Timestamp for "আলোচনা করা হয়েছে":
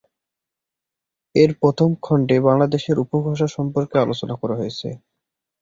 3.99-4.87